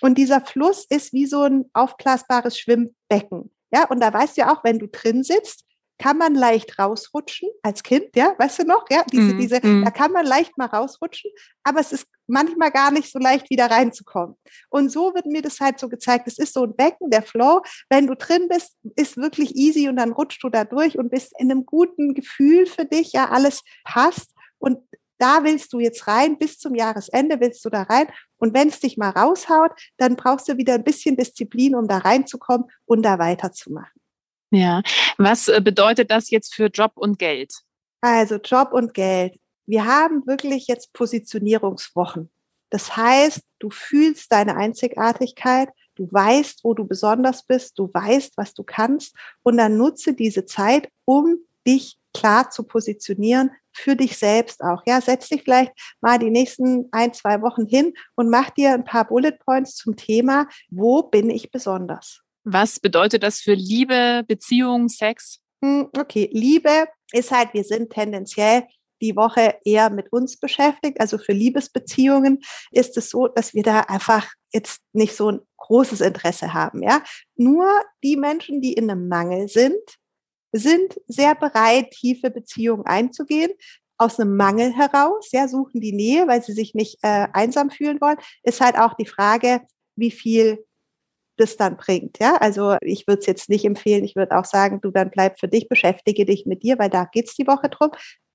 Und 0.00 0.16
dieser 0.16 0.40
Fluss 0.40 0.86
ist 0.88 1.12
wie 1.12 1.26
so 1.26 1.42
ein 1.42 1.64
aufblasbares 1.72 2.58
Schwimmbecken. 2.58 3.52
Ja, 3.72 3.86
und 3.88 4.00
da 4.00 4.12
weißt 4.12 4.36
du 4.36 4.42
ja 4.42 4.52
auch, 4.52 4.64
wenn 4.64 4.78
du 4.78 4.86
drin 4.86 5.22
sitzt, 5.22 5.64
kann 5.98 6.16
man 6.16 6.34
leicht 6.34 6.78
rausrutschen 6.78 7.48
als 7.62 7.82
Kind, 7.82 8.14
ja, 8.14 8.34
weißt 8.38 8.60
du 8.60 8.64
noch, 8.64 8.84
ja, 8.90 9.02
diese, 9.12 9.34
mm, 9.34 9.38
diese, 9.38 9.66
mm. 9.66 9.84
da 9.84 9.90
kann 9.90 10.12
man 10.12 10.24
leicht 10.24 10.56
mal 10.56 10.66
rausrutschen, 10.66 11.30
aber 11.64 11.80
es 11.80 11.92
ist 11.92 12.06
manchmal 12.28 12.70
gar 12.70 12.90
nicht 12.90 13.10
so 13.10 13.18
leicht 13.18 13.50
wieder 13.50 13.70
reinzukommen. 13.70 14.36
Und 14.70 14.90
so 14.90 15.14
wird 15.14 15.26
mir 15.26 15.42
das 15.42 15.60
halt 15.60 15.78
so 15.78 15.88
gezeigt. 15.88 16.28
Es 16.28 16.38
ist 16.38 16.54
so 16.54 16.64
ein 16.64 16.76
Becken, 16.76 17.10
der 17.10 17.22
Flow. 17.22 17.62
Wenn 17.88 18.06
du 18.06 18.14
drin 18.14 18.48
bist, 18.48 18.76
ist 18.96 19.16
wirklich 19.16 19.56
easy 19.56 19.88
und 19.88 19.96
dann 19.96 20.12
rutschst 20.12 20.42
du 20.42 20.48
da 20.48 20.64
durch 20.64 20.98
und 20.98 21.10
bist 21.10 21.32
in 21.38 21.50
einem 21.50 21.66
guten 21.66 22.14
Gefühl 22.14 22.66
für 22.66 22.84
dich, 22.84 23.12
ja, 23.12 23.30
alles 23.30 23.62
passt. 23.84 24.34
Und 24.58 24.78
da 25.18 25.42
willst 25.42 25.72
du 25.72 25.80
jetzt 25.80 26.06
rein, 26.06 26.38
bis 26.38 26.58
zum 26.58 26.74
Jahresende 26.74 27.40
willst 27.40 27.64
du 27.64 27.70
da 27.70 27.82
rein. 27.82 28.06
Und 28.36 28.54
wenn 28.54 28.68
es 28.68 28.78
dich 28.78 28.96
mal 28.96 29.10
raushaut, 29.10 29.72
dann 29.96 30.14
brauchst 30.14 30.48
du 30.48 30.56
wieder 30.56 30.74
ein 30.74 30.84
bisschen 30.84 31.16
Disziplin, 31.16 31.74
um 31.74 31.88
da 31.88 31.98
reinzukommen 31.98 32.68
und 32.86 33.02
da 33.02 33.18
weiterzumachen. 33.18 33.97
Ja, 34.50 34.82
was 35.18 35.48
äh, 35.48 35.60
bedeutet 35.62 36.10
das 36.10 36.30
jetzt 36.30 36.54
für 36.54 36.66
Job 36.66 36.92
und 36.94 37.18
Geld? 37.18 37.52
Also 38.00 38.36
Job 38.36 38.72
und 38.72 38.94
Geld. 38.94 39.38
wir 39.66 39.84
haben 39.84 40.26
wirklich 40.26 40.66
jetzt 40.66 40.92
Positionierungswochen. 40.92 42.30
Das 42.70 42.96
heißt, 42.96 43.40
du 43.58 43.70
fühlst 43.70 44.30
deine 44.32 44.56
Einzigartigkeit, 44.56 45.68
du 45.94 46.08
weißt, 46.10 46.64
wo 46.64 46.74
du 46.74 46.86
besonders 46.86 47.42
bist, 47.42 47.78
du 47.78 47.90
weißt, 47.92 48.34
was 48.36 48.54
du 48.54 48.62
kannst 48.62 49.14
und 49.42 49.56
dann 49.56 49.76
nutze 49.76 50.14
diese 50.14 50.44
Zeit, 50.44 50.88
um 51.04 51.38
dich 51.66 51.98
klar 52.14 52.50
zu 52.50 52.62
positionieren 52.62 53.50
für 53.72 53.94
dich 53.94 54.16
selbst 54.16 54.62
auch. 54.62 54.82
Ja, 54.86 55.00
setz 55.00 55.28
dich 55.28 55.42
vielleicht 55.42 55.72
mal 56.00 56.18
die 56.18 56.30
nächsten 56.30 56.88
ein, 56.90 57.12
zwei 57.12 57.42
Wochen 57.42 57.66
hin 57.66 57.94
und 58.16 58.28
mach 58.28 58.50
dir 58.50 58.72
ein 58.72 58.84
paar 58.84 59.06
Bullet 59.06 59.38
Points 59.44 59.76
zum 59.76 59.96
Thema, 59.96 60.48
wo 60.70 61.02
bin 61.02 61.30
ich 61.30 61.50
besonders? 61.50 62.22
Was 62.50 62.80
bedeutet 62.80 63.22
das 63.22 63.40
für 63.40 63.52
Liebe, 63.52 64.24
Beziehung, 64.26 64.88
Sex? 64.88 65.40
Hm, 65.62 65.90
okay, 65.98 66.30
Liebe 66.32 66.88
ist 67.12 67.30
halt, 67.30 67.52
wir 67.52 67.62
sind 67.62 67.90
tendenziell 67.90 68.66
die 69.02 69.14
Woche 69.16 69.56
eher 69.66 69.90
mit 69.90 70.10
uns 70.12 70.38
beschäftigt. 70.38 70.98
Also 70.98 71.18
für 71.18 71.32
Liebesbeziehungen 71.32 72.40
ist 72.70 72.96
es 72.96 73.10
so, 73.10 73.28
dass 73.28 73.52
wir 73.52 73.62
da 73.62 73.80
einfach 73.80 74.32
jetzt 74.50 74.80
nicht 74.94 75.14
so 75.14 75.30
ein 75.30 75.40
großes 75.58 76.00
Interesse 76.00 76.54
haben. 76.54 76.82
Ja, 76.82 77.02
nur 77.36 77.68
die 78.02 78.16
Menschen, 78.16 78.62
die 78.62 78.72
in 78.72 78.90
einem 78.90 79.08
Mangel 79.08 79.48
sind, 79.48 79.76
sind 80.50 80.98
sehr 81.06 81.34
bereit, 81.34 81.90
tiefe 81.90 82.30
Beziehungen 82.30 82.86
einzugehen. 82.86 83.50
Aus 83.98 84.18
einem 84.18 84.36
Mangel 84.36 84.72
heraus, 84.72 85.32
ja, 85.32 85.48
suchen 85.48 85.82
die 85.82 85.92
Nähe, 85.92 86.26
weil 86.26 86.42
sie 86.42 86.54
sich 86.54 86.74
nicht 86.74 86.98
äh, 87.02 87.26
einsam 87.34 87.68
fühlen 87.68 88.00
wollen. 88.00 88.16
Ist 88.42 88.62
halt 88.62 88.78
auch 88.78 88.94
die 88.94 89.06
Frage, 89.06 89.60
wie 89.96 90.12
viel 90.12 90.64
das 91.38 91.56
dann 91.56 91.76
bringt. 91.76 92.18
Ja, 92.18 92.36
also 92.36 92.76
ich 92.80 93.06
würde 93.06 93.20
es 93.20 93.26
jetzt 93.26 93.48
nicht 93.48 93.64
empfehlen. 93.64 94.04
Ich 94.04 94.16
würde 94.16 94.36
auch 94.36 94.44
sagen, 94.44 94.80
du 94.80 94.90
dann 94.90 95.10
bleib 95.10 95.40
für 95.40 95.48
dich, 95.48 95.68
beschäftige 95.68 96.24
dich 96.24 96.46
mit 96.46 96.62
dir, 96.62 96.78
weil 96.78 96.90
da 96.90 97.04
geht's 97.10 97.34
die 97.34 97.46
Woche 97.46 97.68
drum. 97.68 97.90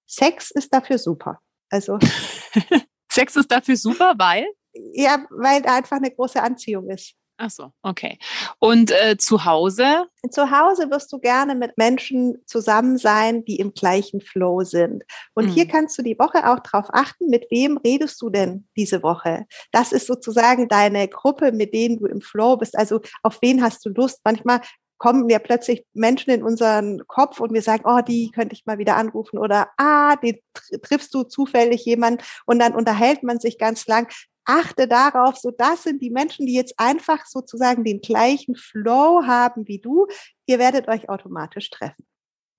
Sex 0.05 0.51
ist 0.51 0.73
dafür 0.73 0.97
super. 0.97 1.39
Also 1.69 1.99
Sex 3.11 3.35
ist 3.35 3.51
dafür 3.51 3.77
super, 3.77 4.13
weil? 4.17 4.45
Ja, 4.93 5.25
weil 5.29 5.61
da 5.61 5.75
einfach 5.75 5.97
eine 5.97 6.11
große 6.11 6.41
Anziehung 6.41 6.89
ist. 6.89 7.13
Ach 7.37 7.49
so, 7.49 7.71
okay. 7.81 8.19
Und 8.59 8.91
äh, 8.91 9.17
zu 9.17 9.43
Hause? 9.43 10.05
Zu 10.29 10.51
Hause 10.51 10.91
wirst 10.91 11.11
du 11.11 11.19
gerne 11.19 11.55
mit 11.55 11.77
Menschen 11.77 12.37
zusammen 12.45 12.97
sein, 12.97 13.43
die 13.43 13.57
im 13.57 13.73
gleichen 13.73 14.21
Flow 14.21 14.63
sind. 14.63 15.03
Und 15.33 15.45
mhm. 15.47 15.49
hier 15.49 15.67
kannst 15.67 15.97
du 15.97 16.03
die 16.03 16.17
Woche 16.19 16.47
auch 16.49 16.59
darauf 16.59 16.89
achten, 16.93 17.29
mit 17.29 17.47
wem 17.49 17.77
redest 17.77 18.21
du 18.21 18.29
denn 18.29 18.67
diese 18.77 19.01
Woche? 19.01 19.45
Das 19.71 19.91
ist 19.91 20.05
sozusagen 20.05 20.67
deine 20.67 21.07
Gruppe, 21.07 21.51
mit 21.51 21.73
denen 21.73 21.97
du 21.97 22.05
im 22.05 22.21
Flow 22.21 22.55
bist. 22.57 22.77
Also 22.77 23.01
auf 23.23 23.39
wen 23.41 23.63
hast 23.63 23.83
du 23.85 23.89
Lust? 23.89 24.21
Manchmal 24.23 24.61
kommen 25.03 25.25
mir 25.25 25.39
plötzlich 25.39 25.85
Menschen 25.93 26.29
in 26.29 26.43
unseren 26.43 27.05
Kopf 27.07 27.41
und 27.41 27.51
wir 27.51 27.61
sagen, 27.61 27.83
oh, 27.85 27.99
die 27.99 28.31
könnte 28.31 28.53
ich 28.53 28.65
mal 28.65 28.77
wieder 28.77 28.95
anrufen 28.95 29.37
oder 29.37 29.67
ah, 29.75 30.15
die 30.15 30.41
triffst 30.81 31.13
du 31.13 31.23
zufällig 31.23 31.83
jemand 31.83 32.23
und 32.45 32.59
dann 32.59 32.73
unterhält 32.73 33.21
man 33.21 33.39
sich 33.39 33.57
ganz 33.57 33.85
lang 33.87 34.09
achte 34.45 34.87
darauf, 34.87 35.37
so 35.37 35.51
das 35.51 35.83
sind 35.83 36.01
die 36.01 36.09
Menschen, 36.09 36.45
die 36.45 36.55
jetzt 36.55 36.73
einfach 36.77 37.25
sozusagen 37.25 37.83
den 37.83 38.01
gleichen 38.01 38.55
Flow 38.55 39.23
haben 39.25 39.67
wie 39.67 39.79
du. 39.79 40.07
Ihr 40.45 40.59
werdet 40.59 40.87
euch 40.87 41.09
automatisch 41.09 41.69
treffen. 41.69 42.05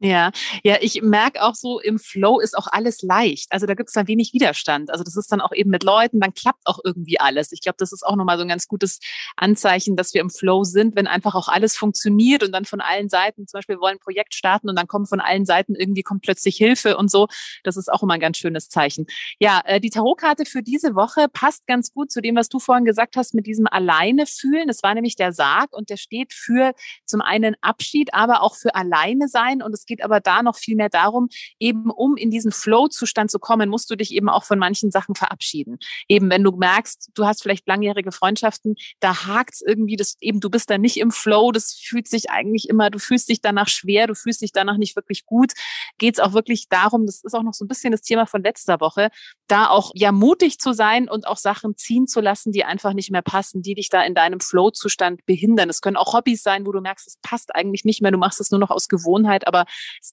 Ja, 0.05 0.33
ja, 0.63 0.77
ich 0.83 1.01
merke 1.01 1.43
auch 1.43 1.55
so, 1.55 1.81
im 1.81 1.99
Flow 1.99 2.39
ist 2.39 2.59
auch 2.59 2.67
alles 2.71 3.01
leicht. 3.01 3.47
Also 3.51 3.65
da 3.65 3.73
gibt 3.73 3.89
es 3.89 3.95
dann 3.95 4.07
wenig 4.07 4.35
Widerstand. 4.35 4.91
Also 4.91 5.03
das 5.03 5.17
ist 5.17 5.33
dann 5.33 5.41
auch 5.41 5.53
eben 5.53 5.71
mit 5.71 5.83
Leuten, 5.83 6.21
dann 6.21 6.35
klappt 6.35 6.67
auch 6.67 6.79
irgendwie 6.85 7.19
alles. 7.19 7.53
Ich 7.53 7.63
glaube, 7.63 7.77
das 7.79 7.91
ist 7.91 8.07
auch 8.07 8.15
nochmal 8.15 8.37
so 8.37 8.43
ein 8.43 8.49
ganz 8.49 8.69
gutes 8.69 9.01
Anzeichen, 9.37 9.97
dass 9.97 10.13
wir 10.13 10.21
im 10.21 10.29
Flow 10.29 10.63
sind, 10.65 10.95
wenn 10.95 11.07
einfach 11.07 11.35
auch 11.35 11.49
alles 11.49 11.79
funktioniert 11.79 12.43
und 12.43 12.53
dann 12.53 12.67
von 12.67 12.83
allen 12.83 13.09
Seiten, 13.09 13.47
zum 13.47 13.57
Beispiel 13.57 13.77
wir 13.77 13.81
wollen 13.81 13.97
ein 13.97 14.01
Projekt 14.01 14.35
starten 14.35 14.69
und 14.69 14.77
dann 14.77 14.87
kommen 14.89 15.07
von 15.07 15.21
allen 15.21 15.47
Seiten 15.47 15.75
irgendwie 15.75 16.03
kommt 16.03 16.21
plötzlich 16.21 16.57
Hilfe 16.57 16.99
und 16.99 17.11
so. 17.11 17.29
Das 17.63 17.79
ist 17.79 17.91
auch 17.91 18.03
immer 18.03 18.15
ein 18.15 18.21
ganz 18.21 18.37
schönes 18.37 18.69
Zeichen. 18.69 19.07
Ja, 19.39 19.63
äh, 19.65 19.81
die 19.81 19.89
Tarotkarte 19.91 20.45
für 20.45 20.63
diese 20.63 20.95
Woche 20.95 21.29
passt 21.33 21.67
ganz 21.67 21.95
gut 21.95 22.13
zu 22.13 22.21
dem, 22.21 22.37
was 22.37 22.51
du 22.51 22.59
vorhin 22.59 22.85
gesagt 22.85 23.17
hast 23.17 23.33
mit 23.33 23.47
diesem 23.47 23.67
Alleine 23.67 24.27
fühlen. 24.27 24.69
Das 24.69 24.83
war 24.83 24.95
nämlich 24.95 25.17
der 25.17 25.33
Sarg 25.33 25.73
und 25.73 25.89
der 25.89 25.97
steht 25.97 26.35
für 26.35 26.75
zum 27.07 27.23
einen 27.23 27.57
Abschied, 27.63 28.13
aber 28.13 28.43
auch 28.43 28.55
für 28.55 28.75
Alleine 28.75 29.29
sein 29.29 29.63
und 29.63 29.73
es 29.73 29.87
geht 29.87 29.94
geht 29.95 30.05
aber 30.05 30.19
da 30.19 30.43
noch 30.43 30.57
viel 30.57 30.75
mehr 30.77 30.89
darum, 30.89 31.29
eben 31.61 31.91
um 31.91 32.17
in 32.17 32.31
diesen 32.31 32.51
Flow-Zustand 32.51 33.31
zu 33.31 33.39
kommen, 33.39 33.71
musst 33.71 33.89
du 33.91 33.97
dich 33.97 34.13
eben 34.13 34.29
auch 34.29 34.45
von 34.45 34.59
manchen 34.59 34.91
Sachen 34.91 35.15
verabschieden. 35.15 35.79
Eben 36.09 36.31
wenn 36.31 36.43
du 36.43 36.51
merkst, 36.51 37.11
du 37.15 37.27
hast 37.27 37.43
vielleicht 37.43 37.69
langjährige 37.69 38.11
Freundschaften, 38.11 38.75
da 38.99 39.27
hakt's 39.27 39.63
irgendwie, 39.65 39.95
das 39.95 40.17
eben, 40.21 40.41
du 40.41 40.51
bist 40.51 40.69
da 40.69 40.79
nicht 40.79 40.97
im 40.97 41.13
Flow, 41.13 41.53
das 41.53 41.75
fühlt 41.75 42.09
sich 42.09 42.31
eigentlich 42.31 42.69
immer, 42.69 42.91
du 42.91 42.99
fühlst 42.99 43.29
dich 43.29 43.41
danach 43.41 43.69
schwer, 43.69 44.09
du 44.09 44.15
fühlst 44.15 44.43
dich 44.43 44.51
danach 44.53 44.79
nicht 44.79 44.97
wirklich 44.97 45.27
gut. 45.27 45.53
Geht's 45.99 46.19
auch 46.19 46.33
wirklich 46.33 46.69
darum, 46.69 47.07
das 47.07 47.23
ist 47.23 47.35
auch 47.35 47.45
noch 47.45 47.55
so 47.55 47.65
ein 47.65 47.69
bisschen 47.69 47.93
das 47.93 48.03
Thema 48.03 48.27
von 48.27 48.43
letzter 48.43 48.81
Woche, 48.81 49.11
da 49.47 49.69
auch 49.69 49.93
ja 49.95 50.11
mutig 50.11 50.59
zu 50.59 50.73
sein 50.73 51.09
und 51.09 51.29
auch 51.29 51.37
Sachen 51.37 51.77
ziehen 51.77 52.09
zu 52.09 52.21
lassen, 52.21 52.51
die 52.51 52.65
einfach 52.65 52.95
nicht 52.95 53.13
mehr 53.13 53.23
passen, 53.23 53.63
die 53.63 53.75
dich 53.75 53.91
da 53.91 54.03
in 54.03 54.15
deinem 54.15 54.41
Flow-Zustand 54.41 55.25
behindern. 55.25 55.71
Es 55.71 55.81
können 55.81 55.97
auch 55.97 56.15
Hobbys 56.15 56.43
sein, 56.43 56.67
wo 56.67 56.73
du 56.73 56.81
merkst, 56.81 57.07
es 57.07 57.19
passt 57.23 57.55
eigentlich 57.55 57.85
nicht 57.85 58.03
mehr, 58.03 58.11
du 58.11 58.19
machst 58.19 58.41
es 58.41 58.51
nur 58.51 58.59
noch 58.59 58.71
aus 58.71 58.89
Gewohnheit, 58.89 59.47
aber 59.47 59.67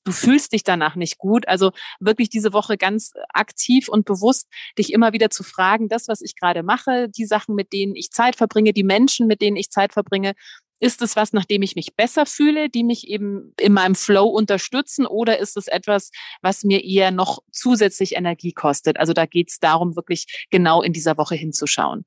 du 0.03 0.12
fühlst 0.12 0.53
dich 0.53 0.63
danach 0.63 0.96
nicht 0.96 1.18
gut. 1.18 1.48
Also 1.48 1.72
wirklich 2.00 2.30
diese 2.30 2.53
Woche 2.53 2.77
ganz 2.77 3.13
aktiv 3.34 3.89
und 3.89 4.06
bewusst 4.06 4.48
dich 4.77 4.94
immer 4.94 5.13
wieder 5.13 5.30
zu 5.30 5.44
fragen, 5.44 5.89
das, 5.89 6.08
was 6.08 6.22
ich 6.22 6.36
gerade 6.36 6.63
mache, 6.63 7.10
die 7.10 7.25
Sachen, 7.25 7.56
mit 7.56 7.74
denen 7.74 7.96
ich 7.96 8.12
Zeit 8.12 8.36
verbringe, 8.36 8.74
die 8.74 8.84
Menschen, 8.84 9.27
mit 9.27 9.41
denen 9.41 9.58
ich 9.58 9.70
Zeit 9.70 9.94
verbringe, 9.94 10.34
ist 10.82 11.01
es 11.03 11.15
was, 11.15 11.32
nachdem 11.32 11.62
ich 11.62 11.75
mich 11.75 11.96
besser 11.96 12.25
fühle, 12.25 12.68
die 12.68 12.84
mich 12.84 13.08
eben 13.08 13.53
in 13.60 13.72
meinem 13.72 13.94
Flow 13.94 14.25
unterstützen 14.25 15.06
oder 15.06 15.38
ist 15.38 15.56
es 15.56 15.68
etwas, 15.68 16.10
was 16.41 16.63
mir 16.63 16.84
eher 16.84 17.12
noch 17.12 17.39
zusätzlich 17.51 18.15
Energie 18.15 18.51
kostet? 18.51 18.98
Also 18.98 19.13
da 19.13 19.27
geht 19.27 19.50
es 19.50 19.60
darum, 19.60 19.96
wirklich 19.96 20.48
genau 20.50 20.82
in 20.82 20.91
dieser 20.91 21.18
Woche 21.18 21.36
hinzuschauen. 21.36 22.03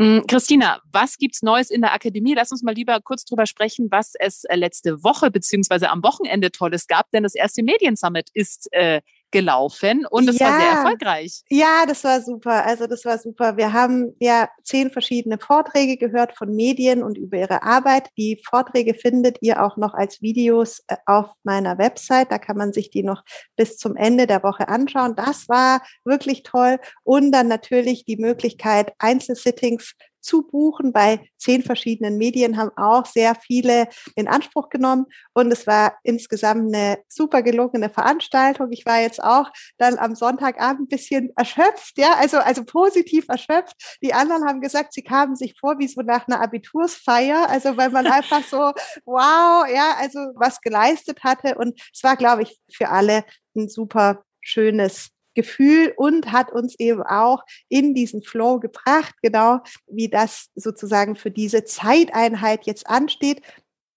Mm, 0.00 0.20
Christina, 0.26 0.80
was 0.92 1.18
gibt's 1.18 1.42
Neues 1.42 1.70
in 1.70 1.82
der 1.82 1.92
Akademie? 1.92 2.32
Lass 2.32 2.50
uns 2.50 2.62
mal 2.62 2.72
lieber 2.74 3.00
kurz 3.02 3.26
drüber 3.26 3.44
sprechen, 3.44 3.88
was 3.90 4.14
es 4.18 4.44
äh, 4.44 4.56
letzte 4.56 5.04
Woche 5.04 5.30
beziehungsweise 5.30 5.90
am 5.90 6.02
Wochenende 6.02 6.50
Tolles 6.50 6.86
gab, 6.86 7.10
denn 7.10 7.22
das 7.22 7.34
erste 7.34 7.62
Mediensummit 7.62 8.30
ist 8.32 8.72
äh, 8.72 9.02
gelaufen 9.30 10.06
und 10.06 10.28
es 10.28 10.38
ja, 10.38 10.46
war 10.46 10.60
sehr 10.60 10.70
erfolgreich. 10.70 11.42
Ja, 11.48 11.84
das 11.86 12.04
war 12.04 12.20
super. 12.20 12.64
Also 12.66 12.86
das 12.86 13.04
war 13.04 13.18
super. 13.18 13.56
Wir 13.56 13.72
haben 13.72 14.14
ja 14.18 14.48
zehn 14.62 14.90
verschiedene 14.90 15.38
Vorträge 15.38 15.96
gehört 15.96 16.36
von 16.36 16.54
Medien 16.54 17.02
und 17.02 17.16
über 17.16 17.38
ihre 17.38 17.62
Arbeit. 17.62 18.08
Die 18.16 18.40
Vorträge 18.44 18.94
findet 18.94 19.38
ihr 19.40 19.64
auch 19.64 19.76
noch 19.76 19.94
als 19.94 20.22
Videos 20.22 20.82
äh, 20.88 20.96
auf 21.06 21.30
meiner 21.44 21.78
Website. 21.78 22.30
Da 22.30 22.38
kann 22.38 22.56
man 22.56 22.72
sich 22.72 22.90
die 22.90 23.02
noch 23.02 23.22
bis 23.56 23.76
zum 23.76 23.96
Ende 23.96 24.26
der 24.26 24.42
Woche 24.42 24.68
anschauen. 24.68 25.14
Das 25.16 25.48
war 25.48 25.82
wirklich 26.04 26.42
toll. 26.42 26.78
Und 27.02 27.32
dann 27.32 27.48
natürlich 27.48 28.04
die 28.04 28.16
Möglichkeit, 28.16 28.92
Einzelsittings 28.98 29.94
zu 30.20 30.42
buchen 30.42 30.92
bei 30.92 31.28
zehn 31.36 31.62
verschiedenen 31.62 32.18
Medien, 32.18 32.56
haben 32.56 32.70
auch 32.76 33.06
sehr 33.06 33.34
viele 33.34 33.88
in 34.14 34.28
Anspruch 34.28 34.68
genommen. 34.68 35.06
Und 35.32 35.50
es 35.52 35.66
war 35.66 35.94
insgesamt 36.02 36.74
eine 36.74 36.98
super 37.08 37.42
gelungene 37.42 37.90
Veranstaltung. 37.90 38.68
Ich 38.70 38.86
war 38.86 39.00
jetzt 39.00 39.22
auch 39.22 39.50
dann 39.78 39.98
am 39.98 40.14
Sonntagabend 40.14 40.82
ein 40.82 40.88
bisschen 40.88 41.32
erschöpft, 41.36 41.98
ja, 41.98 42.14
also, 42.14 42.38
also 42.38 42.64
positiv 42.64 43.26
erschöpft. 43.28 43.98
Die 44.02 44.14
anderen 44.14 44.46
haben 44.46 44.60
gesagt, 44.60 44.92
sie 44.92 45.02
kamen 45.02 45.36
sich 45.36 45.58
vor 45.58 45.78
wie 45.78 45.88
so 45.88 46.02
nach 46.02 46.28
einer 46.28 46.40
Abitursfeier, 46.40 47.48
also 47.48 47.76
weil 47.76 47.90
man 47.90 48.06
einfach 48.06 48.44
so, 48.44 48.72
wow, 49.04 49.66
ja, 49.68 49.96
also 49.98 50.18
was 50.34 50.60
geleistet 50.60 51.24
hatte. 51.24 51.56
Und 51.56 51.80
es 51.92 52.02
war, 52.02 52.16
glaube 52.16 52.42
ich, 52.42 52.58
für 52.72 52.88
alle 52.88 53.24
ein 53.56 53.68
super 53.68 54.24
schönes 54.40 55.10
Gefühl 55.40 55.94
und 55.96 56.32
hat 56.32 56.52
uns 56.52 56.74
eben 56.78 57.02
auch 57.02 57.42
in 57.68 57.94
diesen 57.94 58.22
Flow 58.22 58.60
gebracht, 58.60 59.14
genau 59.22 59.60
wie 59.86 60.08
das 60.08 60.48
sozusagen 60.54 61.16
für 61.16 61.30
diese 61.30 61.64
Zeiteinheit 61.64 62.66
jetzt 62.66 62.86
ansteht, 62.86 63.40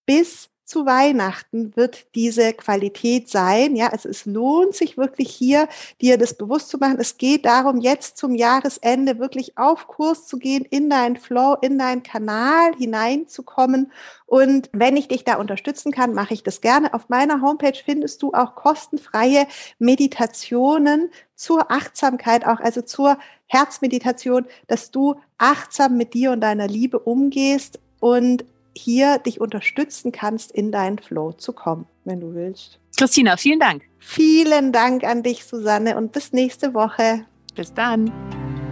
bis 0.06 0.50
zu 0.66 0.86
Weihnachten 0.86 1.76
wird 1.76 2.06
diese 2.16 2.54
Qualität 2.54 3.30
sein. 3.30 3.76
Ja, 3.76 3.88
also 3.88 4.08
es 4.08 4.26
lohnt 4.26 4.76
sich 4.76 4.98
wirklich 4.98 5.30
hier, 5.30 5.68
dir 6.02 6.18
das 6.18 6.36
bewusst 6.36 6.70
zu 6.70 6.78
machen. 6.78 6.98
Es 7.00 7.18
geht 7.18 7.46
darum, 7.46 7.82
jetzt 7.82 8.18
zum 8.18 8.34
Jahresende 8.34 9.20
wirklich 9.20 9.58
auf 9.58 9.88
Kurs 9.88 10.26
zu 10.26 10.38
gehen, 10.38 10.66
in 10.70 10.90
deinen 10.90 11.18
Flow, 11.18 11.58
in 11.62 11.78
deinen 11.78 12.04
Kanal 12.04 12.74
hineinzukommen. 12.78 13.92
Und 14.26 14.70
wenn 14.72 14.98
ich 14.98 15.08
dich 15.10 15.24
da 15.24 15.36
unterstützen 15.36 15.92
kann, 15.92 16.14
mache 16.14 16.34
ich 16.34 16.44
das 16.44 16.62
gerne. 16.62 16.94
Auf 16.94 17.10
meiner 17.10 17.42
Homepage 17.42 17.78
findest 17.84 18.22
du 18.22 18.34
auch 18.34 18.56
kostenfreie 18.56 19.48
Meditationen 19.80 21.12
zur 21.36 21.70
Achtsamkeit, 21.72 22.48
auch 22.48 22.60
also 22.60 22.82
zur 22.82 23.18
Herzmeditation, 23.48 24.46
dass 24.68 24.92
du 24.92 25.16
achtsam 25.38 25.98
mit 25.98 26.14
dir 26.14 26.32
und 26.32 26.42
deiner 26.42 26.68
Liebe 26.68 27.00
umgehst 27.00 27.80
und 28.00 28.46
hier 28.76 29.20
dich 29.20 29.40
unterstützen 29.42 30.12
kannst, 30.12 30.52
in 30.52 30.72
deinen 30.72 31.00
Flow 31.00 31.32
zu 31.34 31.54
kommen, 31.54 31.86
wenn 32.06 32.20
du 32.20 32.34
willst. 32.34 32.80
Christina, 32.98 33.38
vielen 33.38 33.60
Dank. 33.60 33.84
Vielen 34.00 34.72
Dank 34.72 35.04
an 35.04 35.24
dich, 35.24 35.46
Susanne, 35.46 35.98
und 35.98 36.12
bis 36.12 36.34
nächste 36.34 36.74
Woche. 36.74 37.26
Bis 37.56 37.74
dann. 37.74 38.12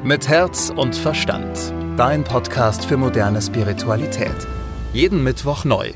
Mit 0.03 0.27
Herz 0.27 0.71
und 0.75 0.95
Verstand. 0.95 1.73
Dein 1.97 2.23
Podcast 2.23 2.85
für 2.85 2.97
moderne 2.97 3.41
Spiritualität. 3.41 4.35
Jeden 4.93 5.23
Mittwoch 5.23 5.65
neu. 5.65 5.91